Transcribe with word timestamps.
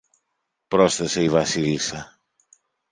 πρόσθεσε 0.67 1.23
η 1.23 1.29
Βασίλισσα. 1.29 2.19